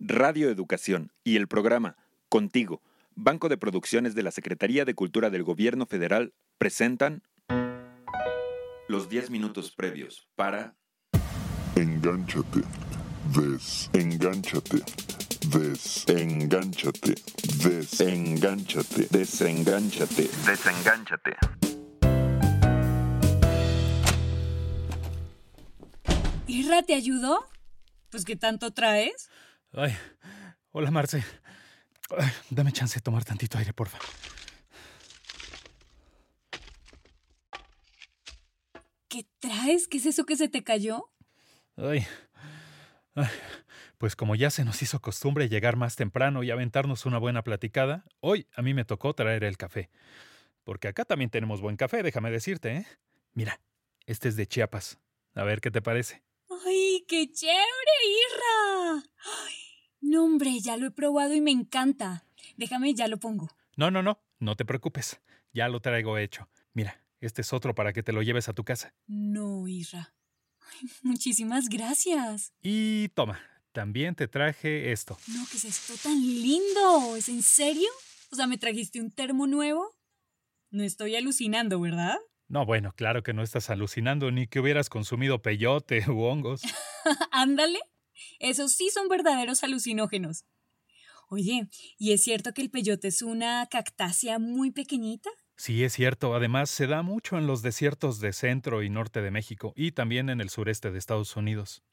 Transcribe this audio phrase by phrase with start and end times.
[0.00, 1.96] Radio Educación y el programa
[2.30, 2.80] Contigo,
[3.14, 7.22] Banco de Producciones de la Secretaría de Cultura del Gobierno Federal, presentan
[8.88, 10.74] los 10 minutos previos para
[11.76, 12.60] Engánchate,
[13.92, 14.82] desengánchate,
[15.52, 17.14] desengánchate,
[17.52, 21.36] desengánchate, Desengánchate, desengánchate.
[26.46, 27.44] ¿Irra te ayudó?
[28.08, 29.28] Pues ¿qué tanto traes?
[29.72, 29.96] Ay,
[30.72, 31.22] hola Marce.
[32.16, 33.98] Ay, dame chance de tomar tantito aire, porfa.
[39.08, 39.86] ¿Qué traes?
[39.86, 41.10] ¿Qué es eso que se te cayó?
[41.76, 42.04] Ay,
[43.14, 43.28] ay,
[43.98, 48.04] pues como ya se nos hizo costumbre llegar más temprano y aventarnos una buena platicada,
[48.18, 49.88] hoy a mí me tocó traer el café.
[50.64, 52.86] Porque acá también tenemos buen café, déjame decirte, ¿eh?
[53.34, 53.60] Mira,
[54.06, 54.98] este es de Chiapas.
[55.34, 56.24] A ver qué te parece.
[56.66, 57.96] ¡Ay, qué chévere,
[58.28, 59.04] Irra!
[59.46, 59.54] Ay,
[60.00, 62.26] no, hombre, ya lo he probado y me encanta.
[62.56, 63.48] Déjame, ya lo pongo.
[63.76, 65.20] No, no, no, no te preocupes.
[65.52, 66.48] Ya lo traigo hecho.
[66.72, 68.94] Mira, este es otro para que te lo lleves a tu casa.
[69.06, 70.14] No, Irra.
[70.60, 72.52] Ay, muchísimas gracias.
[72.62, 73.40] Y toma,
[73.72, 75.18] también te traje esto.
[75.28, 77.16] No, ¿qué es esto tan lindo?
[77.16, 77.88] ¿Es en serio?
[78.30, 79.96] O sea, ¿me trajiste un termo nuevo?
[80.70, 82.16] No estoy alucinando, ¿verdad?
[82.50, 86.62] No, bueno, claro que no estás alucinando ni que hubieras consumido peyote u hongos.
[87.30, 87.78] Ándale.
[88.40, 90.44] Esos sí son verdaderos alucinógenos.
[91.28, 95.30] Oye, ¿y es cierto que el peyote es una cactácea muy pequeñita?
[95.56, 96.34] Sí, es cierto.
[96.34, 100.28] Además, se da mucho en los desiertos de centro y norte de México y también
[100.28, 101.84] en el sureste de Estados Unidos.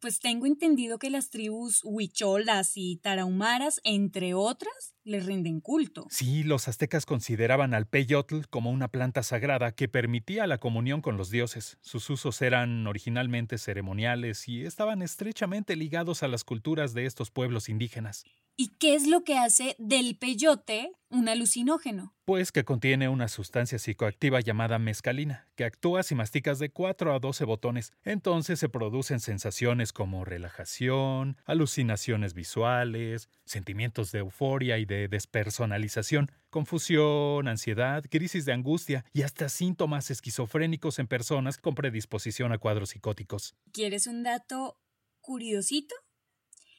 [0.00, 6.06] Pues tengo entendido que las tribus huicholas y tarahumaras, entre otras, le rinden culto.
[6.10, 11.16] Sí, los aztecas consideraban al peyotl como una planta sagrada que permitía la comunión con
[11.16, 11.78] los dioses.
[11.80, 17.68] Sus usos eran originalmente ceremoniales y estaban estrechamente ligados a las culturas de estos pueblos
[17.68, 18.24] indígenas.
[18.58, 22.14] ¿Y qué es lo que hace del peyote un alucinógeno?
[22.24, 27.18] Pues que contiene una sustancia psicoactiva llamada mescalina, que actúa si masticas de 4 a
[27.18, 27.92] 12 botones.
[28.02, 37.48] Entonces se producen sensaciones como relajación, alucinaciones visuales, sentimientos de euforia y de despersonalización, confusión,
[37.48, 43.54] ansiedad, crisis de angustia y hasta síntomas esquizofrénicos en personas con predisposición a cuadros psicóticos.
[43.70, 44.80] ¿Quieres un dato
[45.20, 45.94] curiosito?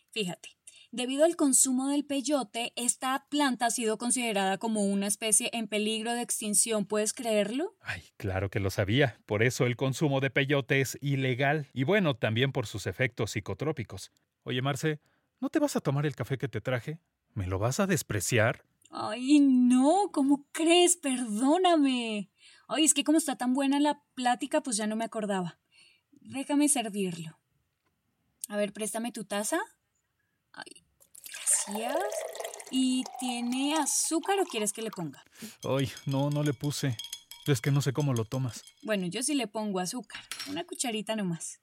[0.10, 0.57] Fíjate.
[0.92, 6.14] Debido al consumo del peyote, esta planta ha sido considerada como una especie en peligro
[6.14, 6.86] de extinción.
[6.86, 7.76] ¿Puedes creerlo?
[7.82, 9.20] Ay, claro que lo sabía.
[9.26, 11.68] Por eso el consumo de peyote es ilegal.
[11.74, 14.12] Y bueno, también por sus efectos psicotrópicos.
[14.44, 15.02] Oye, Marce,
[15.42, 17.00] ¿no te vas a tomar el café que te traje?
[17.34, 18.64] ¿Me lo vas a despreciar?
[18.90, 20.96] Ay, no, ¿cómo crees?
[20.96, 22.32] Perdóname.
[22.70, 25.60] Ay, es que como está tan buena la plática, pues ya no me acordaba.
[26.12, 27.38] Déjame servirlo.
[28.48, 29.60] A ver, préstame tu taza.
[30.58, 30.84] Ay,
[31.24, 31.98] gracias.
[32.72, 35.24] ¿Y tiene azúcar o quieres que le ponga?
[35.64, 36.98] Ay, no, no le puse.
[37.46, 38.64] Es que no sé cómo lo tomas.
[38.84, 40.22] Bueno, yo sí le pongo azúcar.
[40.50, 41.62] Una cucharita nomás.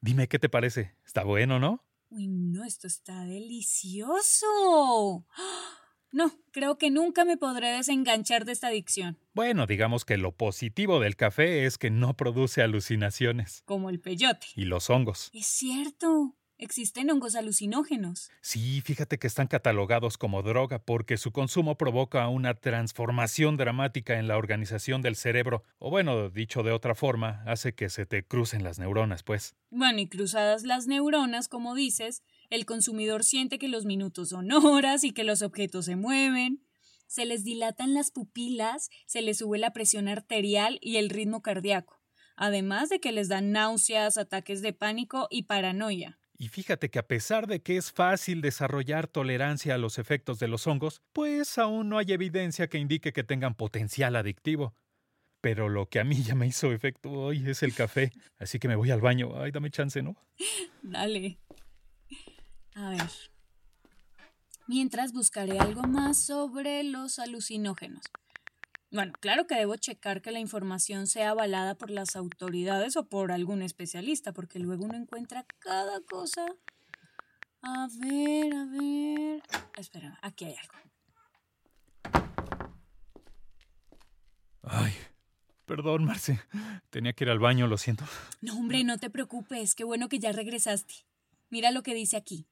[0.00, 0.96] Dime qué te parece.
[1.04, 1.84] Está bueno, ¿no?
[2.10, 5.26] Uy, no, esto está delicioso.
[6.12, 10.98] No, creo que nunca me podré desenganchar de esta adicción, Bueno, digamos que lo positivo
[11.00, 13.62] del café es que no produce alucinaciones.
[13.66, 14.46] como el peyote.
[14.54, 15.30] Y los hongos.
[15.34, 18.30] Es cierto, existen hongos alucinógenos.
[18.40, 24.28] Sí, fíjate que están catalogados como droga porque su consumo provoca una transformación dramática en
[24.28, 28.64] la organización del cerebro, o bueno, dicho de otra forma, hace que se te crucen
[28.64, 29.54] las neuronas, pues.
[29.70, 35.04] Bueno, y cruzadas las neuronas, como dices, el consumidor siente que los minutos son horas
[35.04, 36.62] y que los objetos se mueven.
[37.06, 42.00] Se les dilatan las pupilas, se les sube la presión arterial y el ritmo cardíaco,
[42.36, 46.18] además de que les dan náuseas, ataques de pánico y paranoia.
[46.38, 50.48] Y fíjate que a pesar de que es fácil desarrollar tolerancia a los efectos de
[50.48, 54.74] los hongos, pues aún no hay evidencia que indique que tengan potencial adictivo.
[55.40, 58.68] Pero lo que a mí ya me hizo efecto hoy es el café, así que
[58.68, 59.40] me voy al baño.
[59.40, 60.16] Ay, dame chance, ¿no?
[60.82, 61.38] Dale.
[62.74, 63.10] A ver.
[64.66, 68.02] Mientras buscaré algo más sobre los alucinógenos.
[68.96, 73.30] Bueno, claro que debo checar que la información sea avalada por las autoridades o por
[73.30, 76.46] algún especialista, porque luego uno encuentra cada cosa.
[77.60, 79.42] A ver, a ver.
[79.76, 80.74] Espera, aquí hay algo.
[84.62, 84.94] Ay,
[85.66, 86.40] perdón, Marce.
[86.88, 88.06] Tenía que ir al baño, lo siento.
[88.40, 90.94] No, hombre, no te preocupes, qué bueno que ya regresaste.
[91.50, 92.46] Mira lo que dice aquí.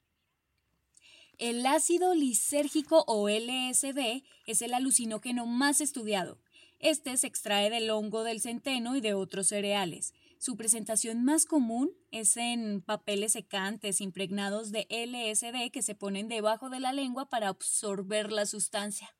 [1.38, 6.38] El ácido lisérgico o LSD es el alucinógeno más estudiado.
[6.78, 10.12] Este se extrae del hongo del centeno y de otros cereales.
[10.38, 16.68] Su presentación más común es en papeles secantes impregnados de LSD que se ponen debajo
[16.68, 19.16] de la lengua para absorber la sustancia.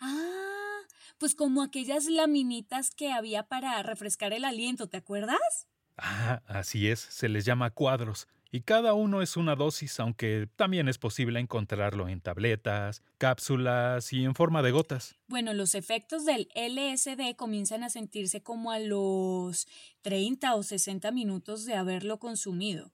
[0.00, 0.80] Ah,
[1.18, 5.66] pues como aquellas laminitas que había para refrescar el aliento, ¿te acuerdas?
[5.96, 10.88] Ah, así es, se les llama cuadros y cada uno es una dosis, aunque también
[10.88, 15.16] es posible encontrarlo en tabletas, cápsulas y en forma de gotas.
[15.28, 19.68] Bueno, los efectos del LSD comienzan a sentirse como a los
[20.02, 22.92] 30 o 60 minutos de haberlo consumido.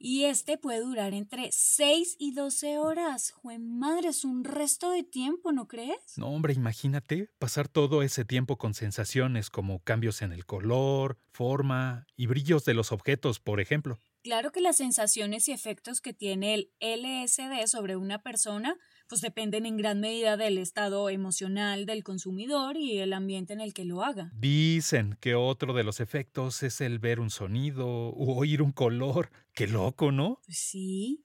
[0.00, 3.32] Y este puede durar entre 6 y 12 horas.
[3.32, 6.16] Jue madre, es un resto de tiempo, ¿no crees?
[6.16, 12.06] No, hombre, imagínate pasar todo ese tiempo con sensaciones como cambios en el color, forma
[12.14, 13.98] y brillos de los objetos, por ejemplo.
[14.22, 18.76] Claro que las sensaciones y efectos que tiene el LSD sobre una persona
[19.08, 23.72] pues dependen en gran medida del estado emocional del consumidor y el ambiente en el
[23.72, 24.30] que lo haga.
[24.34, 29.30] Dicen que otro de los efectos es el ver un sonido o oír un color.
[29.54, 30.40] Qué loco, ¿no?
[30.44, 31.24] Pues sí.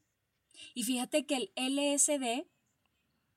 [0.73, 2.47] Y fíjate que el LSD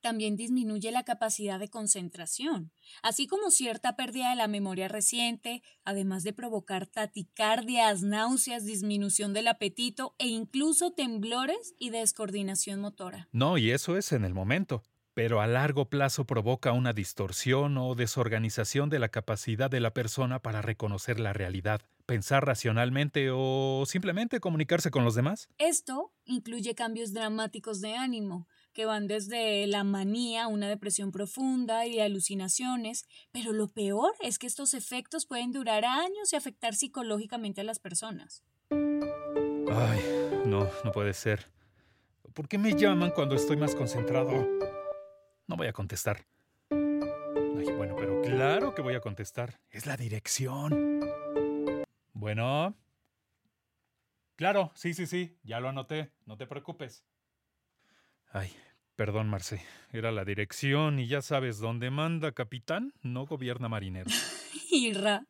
[0.07, 2.71] también disminuye la capacidad de concentración,
[3.03, 9.49] así como cierta pérdida de la memoria reciente, además de provocar taticardias, náuseas, disminución del
[9.49, 13.29] apetito e incluso temblores y descoordinación motora.
[13.33, 17.97] No, y eso es en el momento, pero a largo plazo provoca una distorsión o
[17.97, 24.39] desorganización de la capacidad de la persona para reconocer la realidad, pensar racionalmente o simplemente
[24.39, 25.49] comunicarse con los demás.
[25.59, 28.47] Esto incluye cambios dramáticos de ánimo,
[28.77, 34.47] que van desde la manía, una depresión profunda y alucinaciones, pero lo peor es que
[34.47, 38.45] estos efectos pueden durar años y afectar psicológicamente a las personas.
[38.71, 40.01] Ay,
[40.45, 41.51] no, no puede ser.
[42.35, 44.47] ¿Por qué me llaman cuando estoy más concentrado?
[45.47, 46.27] No voy a contestar.
[46.69, 49.59] Ay, bueno, pero claro que voy a contestar.
[49.71, 51.01] Es la dirección.
[52.13, 52.77] Bueno.
[54.35, 57.07] Claro, sí, sí, sí, ya lo anoté, no te preocupes.
[58.37, 58.53] Ay,
[58.97, 59.63] perdón, Marce.
[59.93, 64.11] Era la dirección y ya sabes, dónde manda capitán, no gobierna marinero.
[64.71, 65.27] Irra,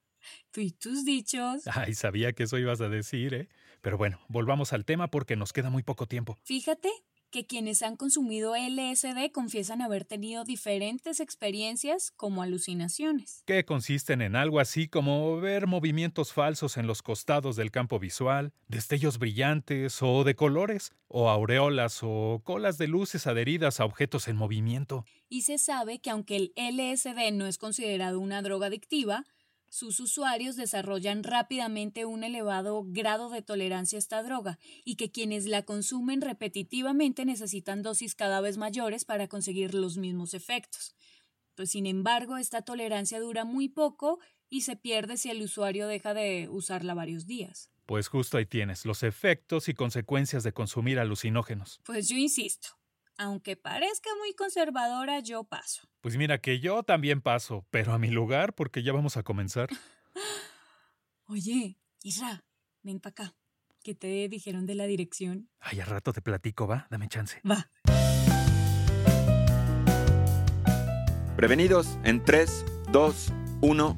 [0.51, 1.63] tú y tus dichos.
[1.73, 3.49] Ay, sabía que eso ibas a decir, ¿eh?
[3.81, 6.37] Pero bueno, volvamos al tema porque nos queda muy poco tiempo.
[6.43, 6.91] Fíjate
[7.37, 13.43] que quienes han consumido LSD confiesan haber tenido diferentes experiencias como alucinaciones.
[13.45, 18.55] Que consisten en algo así como ver movimientos falsos en los costados del campo visual,
[18.69, 24.37] destellos brillantes o de colores, o aureolas o colas de luces adheridas a objetos en
[24.37, 25.05] movimiento.
[25.29, 29.27] Y se sabe que aunque el LSD no es considerado una droga adictiva,
[29.77, 35.45] sus usuarios desarrollan rápidamente un elevado grado de tolerancia a esta droga y que quienes
[35.45, 40.95] la consumen repetitivamente necesitan dosis cada vez mayores para conseguir los mismos efectos.
[41.55, 44.19] Pues sin embargo, esta tolerancia dura muy poco
[44.49, 47.71] y se pierde si el usuario deja de usarla varios días.
[47.85, 51.81] Pues justo ahí tienes los efectos y consecuencias de consumir alucinógenos.
[51.85, 52.69] Pues yo insisto,
[53.19, 55.89] aunque parezca muy conservadora, yo paso.
[56.01, 59.69] Pues mira que yo también paso, pero a mi lugar porque ya vamos a comenzar.
[61.27, 62.45] Oye, Isra,
[62.83, 63.35] ven para acá.
[63.83, 65.49] ¿Qué te dijeron de la dirección?
[65.61, 67.41] Ay, a rato te platico, va, dame chance.
[67.49, 67.71] Va.
[71.37, 73.97] Prevenidos en 3, 2, 1.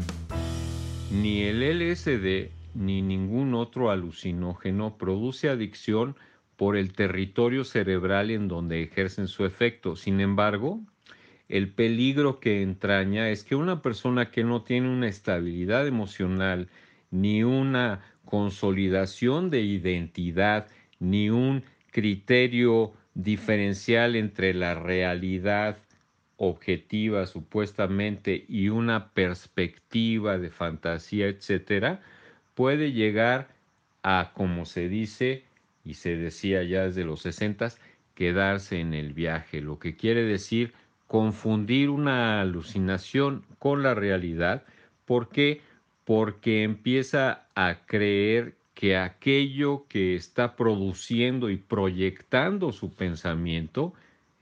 [1.12, 6.16] Ni el LSD ni ningún otro alucinógeno produce adicción
[6.58, 9.94] por el territorio cerebral en donde ejercen su efecto.
[9.94, 10.80] Sin embargo,
[11.48, 16.68] el peligro que entraña es que una persona que no tiene una estabilidad emocional,
[17.12, 20.66] ni una consolidación de identidad,
[20.98, 25.78] ni un criterio diferencial entre la realidad
[26.38, 32.02] objetiva supuestamente y una perspectiva de fantasía, etcétera,
[32.54, 33.46] puede llegar
[34.02, 35.44] a, como se dice,
[35.88, 37.80] y se decía ya desde los sesentas,
[38.14, 40.74] quedarse en el viaje, lo que quiere decir
[41.06, 44.64] confundir una alucinación con la realidad.
[45.06, 45.62] ¿Por qué?
[46.04, 53.94] Porque empieza a creer que aquello que está produciendo y proyectando su pensamiento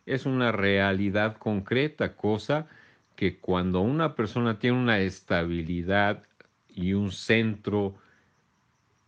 [0.05, 2.67] es una realidad concreta, cosa
[3.15, 6.25] que cuando una persona tiene una estabilidad
[6.69, 7.95] y un centro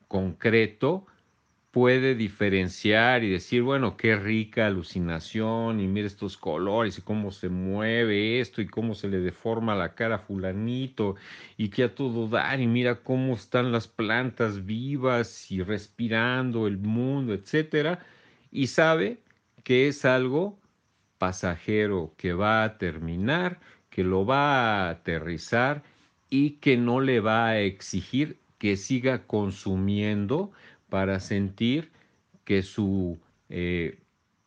[0.07, 1.07] concreto,
[1.71, 7.49] puede diferenciar y decir, bueno, qué rica alucinación y mira estos colores y cómo se
[7.51, 11.17] mueve esto y cómo se le deforma la cara a fulanito
[11.57, 16.79] y que a todo dar y mira cómo están las plantas vivas y respirando el
[16.79, 18.01] mundo, etcétera,
[18.51, 19.19] y sabe
[19.63, 20.59] que es algo
[21.19, 23.61] pasajero que va a terminar,
[23.91, 25.83] que lo va a aterrizar
[26.31, 30.53] y que no le va a exigir que siga consumiendo
[30.89, 31.91] para sentir
[32.45, 33.19] que su
[33.49, 33.99] eh,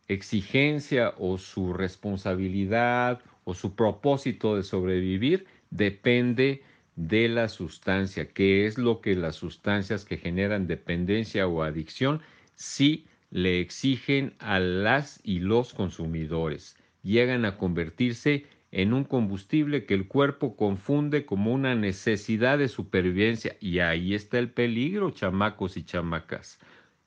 [0.07, 6.63] exigencia o su responsabilidad o su propósito de sobrevivir depende
[6.95, 12.21] de la sustancia, que es lo que las sustancias que generan dependencia o adicción
[12.55, 16.75] sí le exigen a las y los consumidores.
[17.01, 23.55] Llegan a convertirse en un combustible que el cuerpo confunde como una necesidad de supervivencia.
[23.59, 26.59] Y ahí está el peligro, chamacos y chamacas.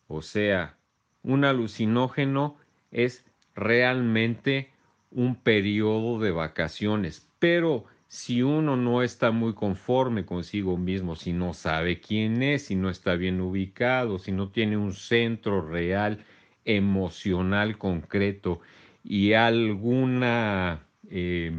[0.07, 0.77] O sea,
[1.23, 2.57] un alucinógeno
[2.91, 4.71] es realmente
[5.11, 11.55] un periodo de vacaciones, pero si uno no está muy conforme consigo mismo, si no
[11.55, 16.25] sabe quién es, si no está bien ubicado, si no tiene un centro real,
[16.65, 18.61] emocional, concreto
[19.03, 21.53] y alguna eh,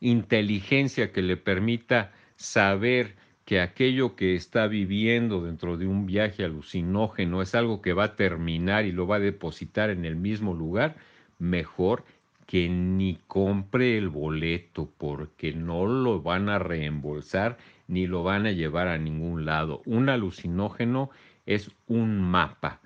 [0.00, 7.42] inteligencia que le permita saber que aquello que está viviendo dentro de un viaje alucinógeno
[7.42, 10.96] es algo que va a terminar y lo va a depositar en el mismo lugar,
[11.38, 12.04] mejor
[12.46, 18.52] que ni compre el boleto porque no lo van a reembolsar ni lo van a
[18.52, 19.82] llevar a ningún lado.
[19.84, 21.10] Un alucinógeno
[21.46, 22.80] es un mapa,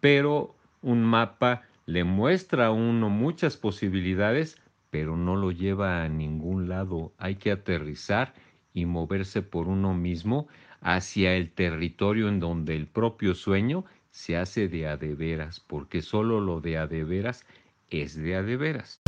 [0.00, 4.61] pero un mapa le muestra a uno muchas posibilidades,
[4.92, 7.14] pero no lo lleva a ningún lado.
[7.16, 8.34] Hay que aterrizar
[8.74, 10.48] y moverse por uno mismo
[10.82, 16.02] hacia el territorio en donde el propio sueño se hace de a de veras, porque
[16.02, 17.46] solo lo de a de veras
[17.88, 19.00] es de a de veras.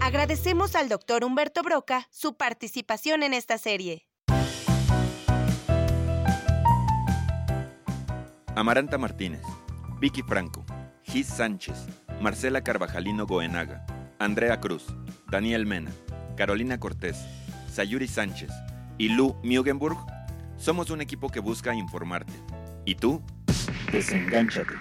[0.00, 4.06] Agradecemos al doctor Humberto Broca su participación en esta serie.
[8.54, 9.42] Amaranta Martínez,
[9.98, 10.64] Vicky Franco,
[11.02, 11.88] Gis Sánchez,
[12.24, 13.84] Marcela Carvajalino Goenaga,
[14.18, 14.86] Andrea Cruz,
[15.30, 15.90] Daniel Mena,
[16.38, 17.18] Carolina Cortés,
[17.70, 18.50] Sayuri Sánchez
[18.96, 19.98] y Lu Mugenburg
[20.56, 22.32] somos un equipo que busca informarte.
[22.86, 23.22] ¿Y tú?
[23.92, 24.72] Desengánchate.